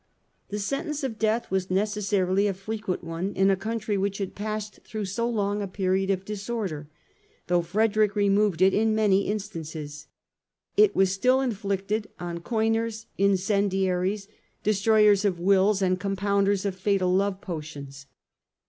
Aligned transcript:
The 0.49 0.57
sentence 0.57 1.03
of 1.03 1.19
death 1.19 1.51
was 1.51 1.69
necessarily 1.69 2.47
a 2.47 2.55
frequent 2.55 3.03
one 3.03 3.33
in 3.35 3.51
a 3.51 3.55
country 3.55 3.99
which 3.99 4.17
had 4.17 4.33
passed 4.33 4.79
through 4.83 5.05
so 5.05 5.29
long 5.29 5.61
a 5.61 5.67
period 5.67 6.09
of 6.09 6.25
disorder, 6.25 6.89
though 7.45 7.61
Frederick 7.61 8.15
removed 8.15 8.63
it 8.63 8.73
in 8.73 8.95
many 8.95 9.27
in 9.27 9.37
stances. 9.37 10.07
It 10.75 10.95
was 10.95 11.11
still 11.11 11.39
inflicted 11.39 12.09
on 12.19 12.39
coiners, 12.39 13.05
incendiaries, 13.19 14.27
destroyers 14.63 15.23
of 15.23 15.39
will 15.39 15.77
and 15.83 15.99
compounders 15.99 16.65
of 16.65 16.73
fatal 16.75 17.13
love 17.13 17.39
potions. 17.39 18.07